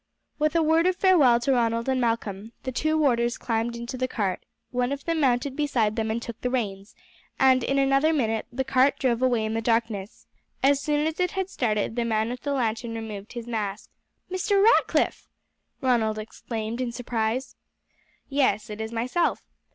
With 0.39 0.55
a 0.55 0.63
word 0.63 0.87
of 0.87 0.95
farewell 0.95 1.39
to 1.41 1.51
Ronald 1.51 1.87
and 1.87 2.01
Malcolm, 2.01 2.53
the 2.63 2.71
two 2.71 2.97
warders 2.97 3.37
climbed 3.37 3.75
into 3.75 3.97
the 3.99 4.07
cart, 4.07 4.43
one 4.71 4.91
of 4.91 5.05
them 5.05 5.19
mounted 5.19 5.55
beside 5.55 5.95
them 5.95 6.09
and 6.09 6.19
took 6.19 6.41
the 6.41 6.49
reins, 6.49 6.95
and 7.39 7.63
in 7.63 7.77
another 7.77 8.11
minute 8.11 8.47
the 8.51 8.63
cart 8.63 8.97
drove 8.97 9.21
away 9.21 9.45
in 9.45 9.53
the 9.53 9.61
darkness. 9.61 10.25
As 10.63 10.81
soon 10.81 11.05
as 11.05 11.19
it 11.19 11.33
had 11.33 11.51
started 11.51 11.95
the 11.95 12.03
man 12.03 12.29
with 12.31 12.41
the 12.41 12.53
lantern 12.53 12.95
removed 12.95 13.33
his 13.33 13.45
mask. 13.45 13.91
"Mr. 14.31 14.59
Ratcliff!" 14.63 15.29
Ronald 15.81 16.17
exclaimed 16.17 16.81
in 16.81 16.91
surprise. 16.91 17.55
"Yes, 18.27 18.71
it 18.71 18.81
is 18.81 18.91
myself. 18.91 19.43